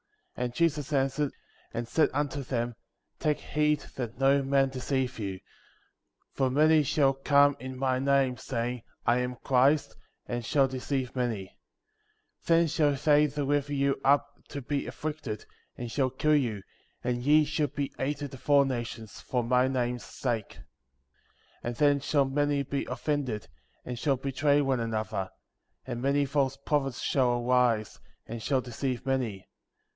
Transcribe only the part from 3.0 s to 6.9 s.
Take heed that no man deceive you; 6. For many